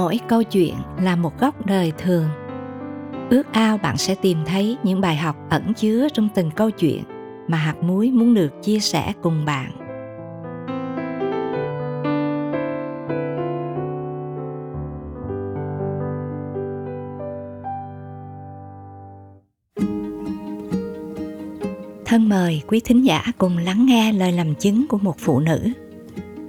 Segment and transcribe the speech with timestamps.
[0.00, 2.28] mỗi câu chuyện là một góc đời thường.
[3.30, 7.02] Ước ao bạn sẽ tìm thấy những bài học ẩn chứa trong từng câu chuyện
[7.48, 9.70] mà hạt muối muốn được chia sẻ cùng bạn.
[22.04, 25.68] Thân mời quý thính giả cùng lắng nghe lời làm chứng của một phụ nữ,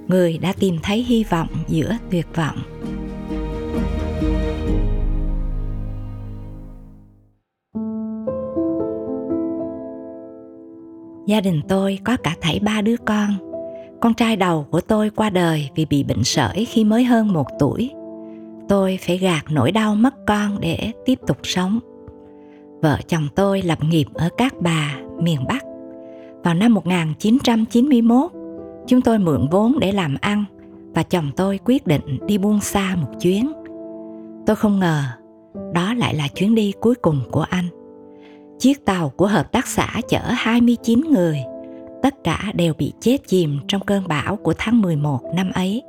[0.08, 2.58] người đã tìm thấy hy vọng giữa tuyệt vọng.
[11.32, 13.30] Gia đình tôi có cả thảy ba đứa con
[14.00, 17.46] con trai đầu của tôi qua đời vì bị bệnh sởi khi mới hơn một
[17.58, 17.90] tuổi
[18.68, 21.80] tôi phải gạt nỗi đau mất con để tiếp tục sống
[22.82, 25.64] vợ chồng tôi lập nghiệp ở Cát Bà, miền Bắc.
[26.44, 28.32] Vào năm 1991,
[28.86, 30.44] chúng tôi mượn vốn để làm ăn
[30.94, 33.52] và chồng tôi quyết định đi buôn xa một chuyến.
[34.46, 35.02] Tôi không ngờ
[35.74, 37.64] đó lại là chuyến đi cuối cùng của anh.
[38.58, 41.38] Chiếc tàu của hợp tác xã chở 29 người,
[42.02, 45.82] tất cả đều bị chết chìm trong cơn bão của tháng 11 năm ấy.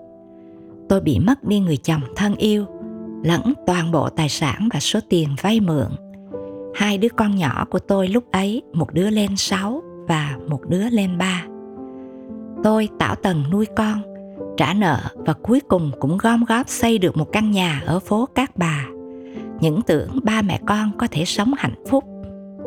[0.90, 2.66] Tôi bị mất đi người chồng thân yêu,
[3.24, 5.88] lẫn toàn bộ tài sản và số tiền vay mượn.
[6.76, 10.90] Hai đứa con nhỏ của tôi lúc ấy, một đứa lên 6 và một đứa
[10.90, 11.44] lên 3.
[12.64, 14.02] Tôi tạo tầng nuôi con,
[14.58, 18.26] trả nợ và cuối cùng cũng gom góp xây được một căn nhà ở phố
[18.36, 18.86] Cát Bà.
[19.60, 22.04] Những tưởng ba mẹ con có thể sống hạnh phúc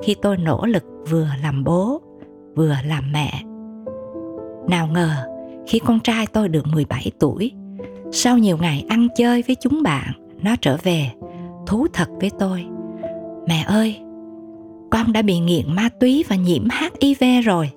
[0.02, 2.02] khi tôi nỗ lực vừa làm bố
[2.56, 3.42] vừa làm mẹ.
[4.68, 5.26] Nào ngờ,
[5.66, 7.52] khi con trai tôi được 17 tuổi,
[8.12, 11.10] sau nhiều ngày ăn chơi với chúng bạn, nó trở về,
[11.66, 12.66] thú thật với tôi.
[13.48, 14.00] Mẹ ơi,
[14.90, 16.68] con đã bị nghiện ma túy và nhiễm
[17.00, 17.70] HIV rồi.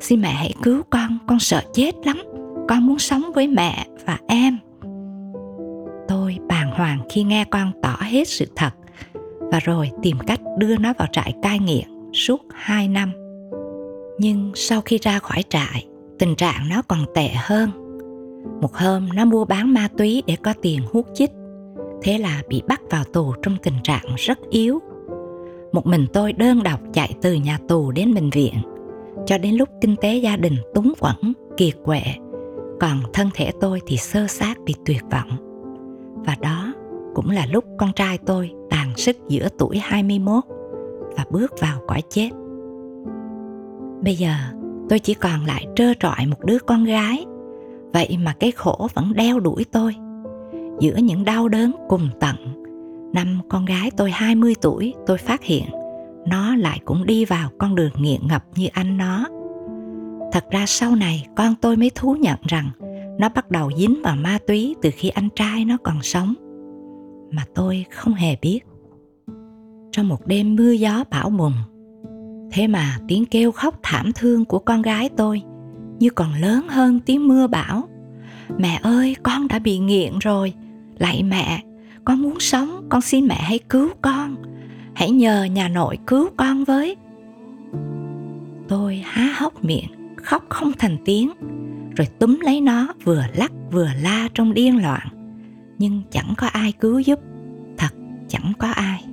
[0.00, 2.22] Xin mẹ hãy cứu con, con sợ chết lắm.
[2.68, 4.58] Con muốn sống với mẹ và em.
[6.08, 8.70] Tôi bàng hoàng khi nghe con tỏ hết sự thật
[9.52, 13.12] và rồi tìm cách đưa nó vào trại cai nghiện suốt 2 năm.
[14.18, 15.86] Nhưng sau khi ra khỏi trại,
[16.18, 17.70] tình trạng nó còn tệ hơn.
[18.60, 21.30] Một hôm nó mua bán ma túy để có tiền hút chích.
[22.02, 24.78] Thế là bị bắt vào tù trong tình trạng rất yếu.
[25.72, 28.54] Một mình tôi đơn độc chạy từ nhà tù đến bệnh viện.
[29.26, 32.02] Cho đến lúc kinh tế gia đình túng quẫn, kiệt quệ,
[32.80, 35.30] còn thân thể tôi thì sơ sát bị tuyệt vọng.
[36.26, 36.72] Và đó
[37.14, 38.50] cũng là lúc con trai tôi
[38.92, 40.44] tàn sức giữa tuổi 21
[41.16, 42.30] và bước vào cõi chết.
[44.04, 44.34] Bây giờ
[44.88, 47.24] tôi chỉ còn lại trơ trọi một đứa con gái,
[47.92, 49.94] vậy mà cái khổ vẫn đeo đuổi tôi.
[50.80, 52.36] Giữa những đau đớn cùng tận,
[53.14, 55.64] năm con gái tôi 20 tuổi tôi phát hiện
[56.26, 59.26] nó lại cũng đi vào con đường nghiện ngập như anh nó.
[60.32, 62.70] Thật ra sau này con tôi mới thú nhận rằng
[63.18, 66.34] nó bắt đầu dính vào ma túy từ khi anh trai nó còn sống
[67.30, 68.60] mà tôi không hề biết
[69.92, 71.54] trong một đêm mưa gió bão bùng
[72.52, 75.42] thế mà tiếng kêu khóc thảm thương của con gái tôi
[76.02, 77.88] như còn lớn hơn tiếng mưa bão.
[78.58, 80.54] Mẹ ơi, con đã bị nghiện rồi.
[80.98, 81.62] Lạy mẹ,
[82.04, 84.36] con muốn sống, con xin mẹ hãy cứu con.
[84.94, 86.96] Hãy nhờ nhà nội cứu con với.
[88.68, 91.30] Tôi há hốc miệng, khóc không thành tiếng,
[91.96, 95.08] rồi túm lấy nó vừa lắc vừa la trong điên loạn.
[95.78, 97.18] Nhưng chẳng có ai cứu giúp,
[97.78, 97.94] thật
[98.28, 99.04] chẳng có ai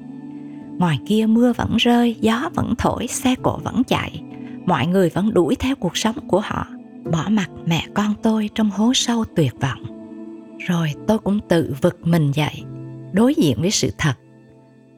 [0.79, 4.21] ngoài kia mưa vẫn rơi, gió vẫn thổi, xe cộ vẫn chạy.
[4.65, 6.67] Mọi người vẫn đuổi theo cuộc sống của họ.
[7.11, 9.83] Bỏ mặt mẹ con tôi trong hố sâu tuyệt vọng.
[10.67, 12.63] Rồi tôi cũng tự vực mình dậy,
[13.13, 14.13] đối diện với sự thật.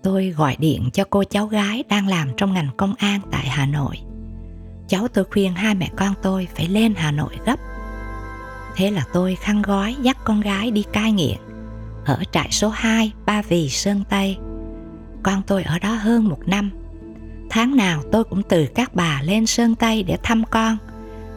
[0.03, 3.65] Tôi gọi điện cho cô cháu gái đang làm trong ngành công an tại hà
[3.65, 3.95] nội.
[4.87, 7.59] Cháu tôi khuyên hai mẹ con tôi phải lên hà nội gấp.
[8.75, 11.37] Thế là tôi khăn gói dắt con gái đi cai nghiện.
[12.05, 14.37] Ở trại số 2 Ba Vì, Sơn Tây.
[15.23, 16.71] Con tôi ở đó hơn một năm.
[17.49, 20.77] Tháng nào tôi cũng từ các bà lên Sơn Tây để thăm con.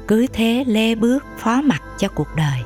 [0.09, 2.61] Cứ thế lê bước phó mặt cho cuộc đời.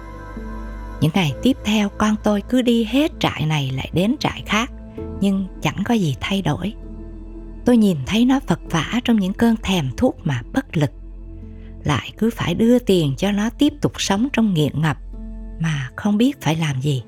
[1.01, 4.71] Những ngày tiếp theo, con tôi cứ đi hết trại này lại đến trại khác,
[5.21, 6.75] nhưng chẳng có gì thay đổi.
[7.65, 10.91] Tôi nhìn thấy nó vật vã trong những cơn thèm thuốc mà bất lực.
[11.85, 14.97] Lại cứ phải đưa tiền cho nó tiếp tục sống trong nghiện ngập,
[15.61, 17.03] mà không biết phải làm gì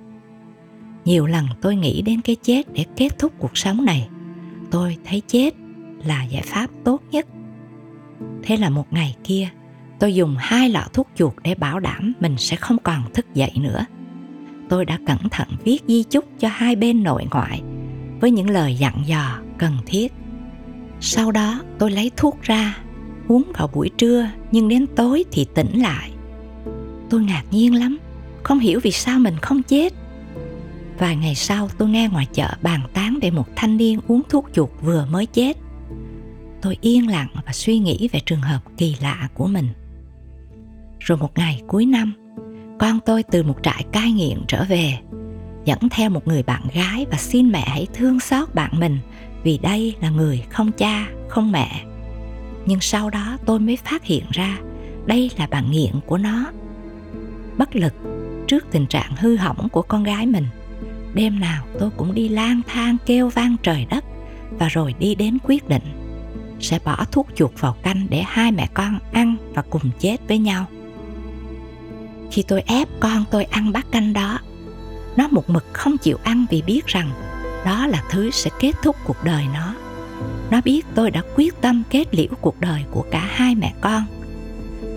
[1.05, 4.09] nhiều lần tôi nghĩ đến cái chết để kết thúc cuộc sống này.
[4.71, 5.55] Tôi thấy chết
[6.05, 7.27] là giải pháp tốt nhất.
[8.43, 9.49] Thế là một ngày kia,
[9.99, 13.53] tôi dùng hai lọ thuốc chuột để bảo đảm mình sẽ không còn thức dậy
[13.55, 13.85] nữa.
[14.69, 17.63] Tôi đã cẩn thận viết di chúc cho hai bên nội ngoại
[18.21, 20.13] với những lời dặn dò cần thiết.
[21.01, 22.79] Sau đó, tôi lấy thuốc ra,
[23.29, 26.11] uống vào buổi trưa, nhưng đến tối thì tỉnh lại.
[27.11, 27.99] Tôi ngạc nhiên lắm,
[28.43, 29.93] không hiểu vì sao mình không chết.
[31.01, 34.47] Vài ngày sau tôi nghe ngoài chợ bàn tán về một thanh niên uống thuốc
[34.53, 35.57] chuột vừa mới chết.
[36.63, 39.69] Tôi yên lặng và suy nghĩ về trường hợp kỳ lạ của mình.
[40.99, 42.13] Rồi một ngày cuối năm,
[42.79, 44.99] con tôi từ một trại cai nghiện trở về,
[45.65, 48.99] dẫn theo một người bạn gái và xin mẹ hãy thương xót bạn mình
[49.43, 51.85] vì đây là người không cha, không mẹ.
[52.67, 54.59] Nhưng sau đó tôi mới phát hiện ra
[55.07, 56.51] đây là bạn nghiện của nó.
[57.59, 57.95] Bất lực
[58.47, 60.47] trước tình trạng hư hỏng của con gái mình
[61.15, 64.05] đêm nào tôi cũng đi lang thang kêu vang trời đất
[64.51, 65.83] và rồi đi đến quyết định.
[66.61, 70.39] Sẽ bỏ thuốc chuột vào canh để hai mẹ con ăn và cùng chết với
[70.39, 70.67] nhau.
[72.31, 74.39] Khi tôi ép con tôi ăn bát canh đó,
[75.17, 77.11] nó một mực không chịu ăn vì biết rằng
[77.65, 79.75] đó là thứ sẽ kết thúc cuộc đời nó.
[80.51, 84.05] Nó biết tôi đã quyết tâm kết liễu cuộc đời của cả hai mẹ con.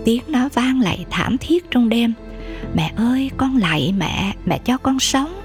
[0.04, 2.12] Tiếng nó vang lại thảm thiết trong đêm.
[2.74, 5.43] Mẹ ơi, con lạy mẹ mẹ cho con sống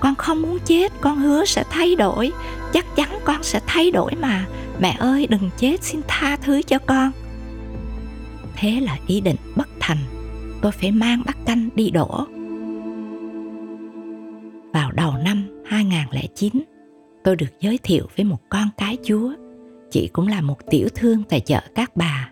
[0.00, 2.32] con không muốn chết con hứa sẽ thay đổi
[2.72, 4.46] chắc chắn con sẽ thay đổi mà
[4.80, 7.10] mẹ ơi đừng chết xin tha thứ cho con
[8.56, 9.98] thế là ý định bất thành
[10.62, 12.26] tôi phải mang bát canh đi đổ
[14.72, 16.52] vào đầu năm 2009
[17.24, 19.32] tôi được giới thiệu với một con cái Chúa.
[19.90, 22.30] Chị cũng là một tiểu thương tại chợ các bà.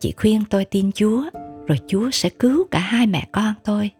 [0.00, 1.24] Chị khuyên tôi tin Chúa,
[1.66, 3.90] rồi Chúa sẽ cứu cả hai mẹ con tôi.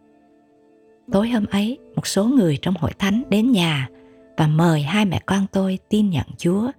[1.11, 3.89] Tối hôm ấy, một số người trong hội thánh đến nhà
[4.37, 6.71] và mời hai mẹ con tôi tin nhận Chúa.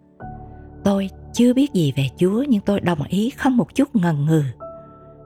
[0.85, 4.43] Tôi chưa biết gì về Chúa nhưng tôi đồng ý không một chút ngần ngừ.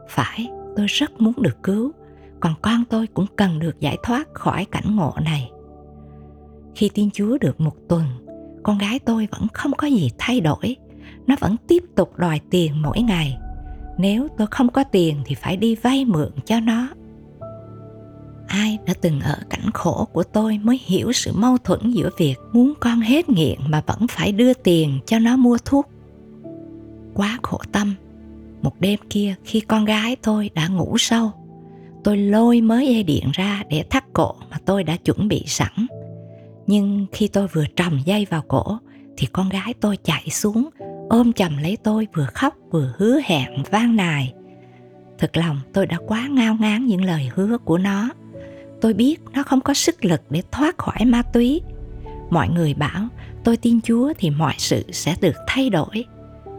[0.09, 1.93] Phải, tôi rất muốn được cứu,
[2.41, 5.51] còn con tôi cũng cần được giải thoát khỏi cảnh ngộ này.
[6.75, 8.05] Khi tin Chúa được một tuần,
[8.63, 10.77] con gái tôi vẫn không có gì thay đổi.
[11.27, 13.39] Nó vẫn tiếp tục đòi tiền mỗi ngày.
[13.99, 16.89] Nếu tôi không có tiền thì phải đi vay mượn cho nó
[18.53, 22.35] ai đã từng ở cảnh khổ của tôi mới hiểu sự mâu thuẫn giữa việc
[22.53, 25.89] muốn con hết nghiện mà vẫn phải đưa tiền cho nó mua thuốc.
[27.15, 27.95] Quá khổ tâm.
[28.63, 31.31] Một đêm kia khi con gái tôi đã ngủ sâu,
[32.05, 35.87] tôi lôi mới dây điện ra để thắt cổ mà tôi đã chuẩn bị sẵn.
[36.67, 38.79] Nhưng khi tôi vừa trầm dây vào cổ,
[39.17, 40.69] thì con gái tôi chạy xuống,
[41.09, 44.33] ôm chầm lấy tôi vừa khóc vừa hứa hẹn vang nài.
[45.19, 48.09] Thực lòng tôi đã quá ngao ngán những lời hứa của nó
[48.83, 51.61] tôi biết nó không có sức lực để thoát khỏi ma túy.
[52.31, 53.09] Mọi người bảo,
[53.45, 56.05] tôi tin chúa thì mọi sự sẽ được thay đổi.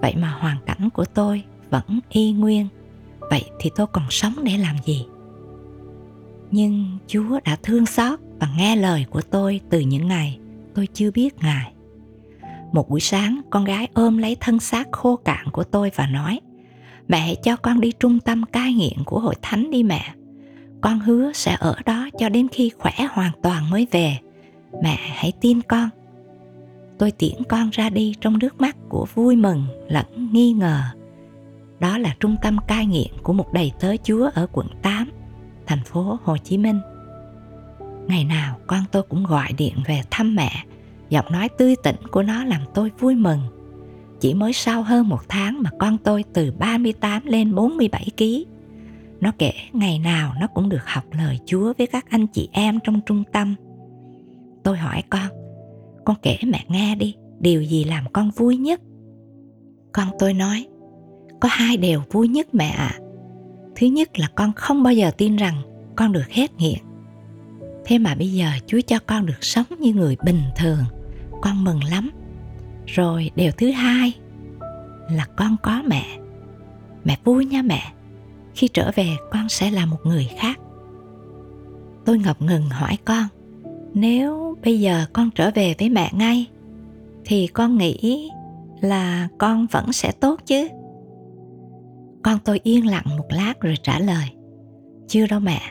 [0.01, 2.67] Vậy mà hoàn cảnh của tôi vẫn y nguyên.
[3.19, 5.05] Vậy thì tôi còn sống để làm gì?
[6.51, 10.39] Nhưng chúa đã thương xót và nghe lời của tôi từ những ngày
[10.75, 11.73] tôi chưa biết ngài.
[12.71, 16.39] Một buổi sáng, con gái ôm lấy thân xác khô cạn của tôi và nói,
[17.07, 20.13] mẹ hãy cho con đi trung tâm cai nghiện của hội thánh đi mẹ
[20.83, 24.17] con hứa sẽ ở đó cho đến khi khỏe hoàn toàn mới về.
[24.83, 25.89] Mẹ, hãy tin con.
[26.99, 30.81] Tôi tiễn con ra đi trong nước mắt của vui mừng lẫn nghi ngờ.
[31.79, 35.11] Đó là trung tâm cai nghiện của một đầy tớ chúa ở quận 8
[35.65, 36.79] thành phố Hồ Chí Minh.
[38.07, 40.51] Ngày nào con tôi cũng gọi điện về thăm mẹ,
[41.09, 43.39] giọng nói tươi tỉnh của nó làm tôi vui mừng.
[44.19, 48.52] Chỉ mới sau hơn một tháng mà con tôi từ 38 lên 47 kg
[49.23, 52.79] nó kể ngày nào nó cũng được học lời Chúa với các anh chị em
[52.83, 53.55] trong trung tâm.
[54.63, 55.27] Tôi hỏi con,
[56.05, 58.81] con kể mẹ nghe đi, điều gì làm con vui nhất?
[59.91, 60.65] Con tôi nói,
[61.39, 62.97] có hai điều vui nhất mẹ ạ.
[62.97, 62.99] À.
[63.75, 65.61] Thứ nhất là con không bao giờ tin rằng
[65.95, 66.79] con được hết nghiện.
[67.85, 70.83] Thế mà bây giờ Chúa cho con được sống như người bình thường,
[71.41, 72.11] con mừng lắm.
[72.85, 74.13] Rồi điều thứ hai
[75.11, 76.05] là con có mẹ.
[77.03, 77.93] Mẹ vui nha mẹ
[78.55, 80.59] khi trở về con sẽ là một người khác.
[82.05, 83.23] Tôi ngập ngừng hỏi con,
[83.93, 86.47] nếu bây giờ con trở về với mẹ ngay,
[87.25, 88.29] thì con nghĩ
[88.81, 90.67] là con vẫn sẽ tốt chứ?
[92.23, 94.25] Con tôi yên lặng một lát rồi trả lời,
[95.07, 95.61] chưa đâu mẹ,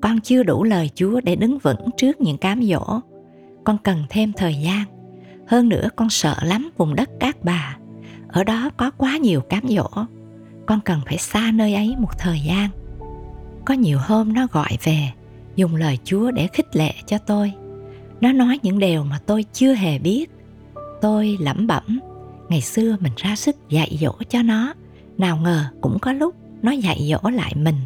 [0.00, 3.00] con chưa đủ lời chúa để đứng vững trước những cám dỗ.
[3.64, 4.84] Con cần thêm thời gian.
[5.46, 7.76] Hơn nữa con sợ lắm vùng đất các bà.
[8.28, 9.88] Ở đó có quá nhiều cám dỗ
[10.68, 12.68] con cần phải xa nơi ấy một thời gian.
[13.64, 15.08] Có nhiều hôm nó gọi về,
[15.56, 17.52] dùng lời chúa để khích lệ cho tôi.
[18.20, 20.30] Nó nói những điều mà tôi chưa hề biết.
[21.00, 22.00] Tôi lẩm bẩm,
[22.48, 24.74] ngày xưa mình ra sức dạy dỗ cho nó,
[25.18, 27.76] nào ngờ cũng có lúc nó dạy dỗ lại mình,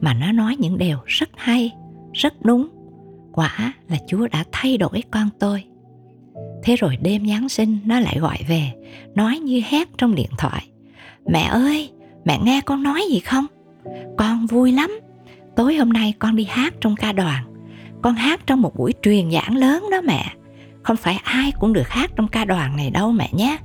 [0.00, 1.72] mà nó nói những điều rất hay,
[2.12, 2.68] rất đúng.
[3.32, 5.64] Quả là chúa đã thay đổi con tôi.
[6.62, 8.72] Thế rồi đêm giáng sinh, nó lại gọi về,
[9.14, 10.66] nói như hét trong điện thoại,
[11.26, 11.90] mẹ ơi
[12.26, 13.46] mẹ nghe con nói gì không?
[14.18, 15.00] Con vui lắm.
[15.56, 17.44] Tối hôm nay con đi hát trong ca đoàn.
[18.02, 20.32] Con hát trong một buổi truyền giảng lớn đó mẹ.
[20.82, 23.58] Không phải ai cũng được hát trong ca đoàn này đâu mẹ nhé.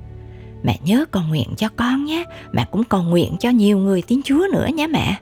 [0.62, 2.24] Mẹ nhớ cầu nguyện cho con nhé.
[2.52, 5.16] Mẹ cũng cầu nguyện cho nhiều người tiếng chúa nữa nhé mẹ.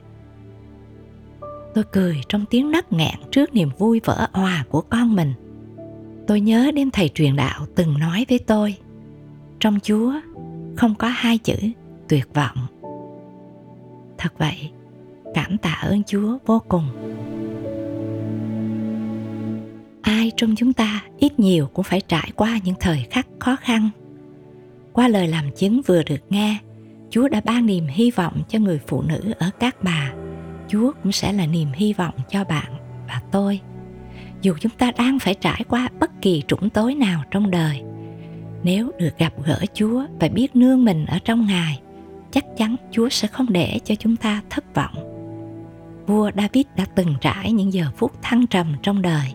[1.73, 5.33] Tôi cười trong tiếng nấc nghẹn trước niềm vui vỡ òa của con mình.
[6.27, 8.75] Tôi nhớ đến thầy truyền đạo từng nói với tôi,
[9.59, 10.13] trong chúa
[10.77, 11.55] không có hai chữ
[12.09, 12.67] tuyệt vọng
[14.21, 14.71] thật vậy.
[15.33, 16.87] Cảm tạ ơn chúa vô cùng.
[20.01, 23.89] Ai trong chúng ta ít nhiều cũng phải trải qua những thời khắc khó khăn.
[24.93, 26.57] Qua lời làm chứng vừa được nghe,
[27.09, 30.11] chúa đã ban niềm hy vọng cho người phụ nữ ở các bà.
[30.67, 32.73] Chúa cũng sẽ là niềm hy vọng cho bạn
[33.07, 33.59] và tôi.
[34.41, 37.81] Dù chúng ta đang phải trải qua bất kỳ trũng tối nào trong đời,
[38.63, 41.81] nếu được gặp gỡ chúa và biết nương mình ở trong ngài
[42.31, 44.93] chắc chắn chúa sẽ không để cho chúng ta thất vọng.
[46.07, 49.33] Vua david đã từng trải những giờ phút thăng trầm trong đời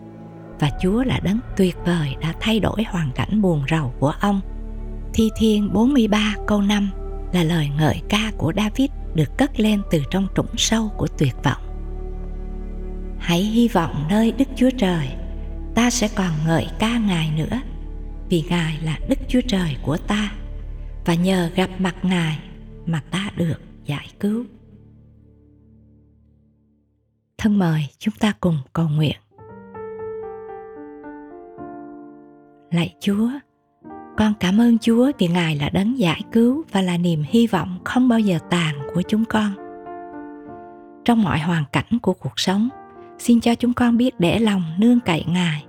[0.59, 4.41] và chúa là đấng tuyệt vời đã thay đổi hoàn cảnh buồn rầu của ông.
[5.13, 6.89] Thi thiên 43 câu 5
[7.33, 11.35] là lời ngợi ca của David được cất lên từ trong trũng sâu của tuyệt
[11.43, 11.61] vọng.
[13.19, 15.07] Hãy hy vọng nơi Đức Chúa Trời,
[15.75, 17.59] ta sẽ còn ngợi ca Ngài nữa,
[18.29, 20.31] vì Ngài là Đức Chúa Trời của ta,
[21.05, 22.39] và nhờ gặp mặt Ngài
[22.87, 24.45] mà ta được giải cứu.
[27.37, 29.15] Thân mời chúng ta cùng cầu nguyện.
[32.71, 33.29] Lạy Chúa,
[34.17, 37.79] con cảm ơn Chúa vì Ngài là đấng giải cứu và là niềm hy vọng
[37.85, 39.55] không bao giờ tàn của chúng con.
[41.05, 42.69] Trong mọi hoàn cảnh của cuộc sống,
[43.19, 45.65] xin cho chúng con biết để lòng nương cậy Ngài.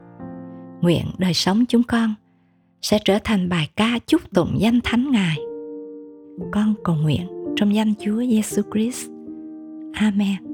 [0.80, 2.14] Nguyện đời sống chúng con
[2.82, 5.36] sẽ trở thành bài ca chúc tụng danh thánh Ngài.
[6.52, 7.26] Con cầu nguyện
[7.56, 9.06] trong danh Chúa Giêsu Christ.
[9.92, 10.47] Amen.